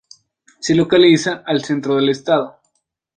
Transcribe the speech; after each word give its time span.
Se 0.59 0.73
localiza 0.73 1.43
al 1.45 1.63
centro 1.63 1.93
del 1.95 2.09
estado. 2.09 2.59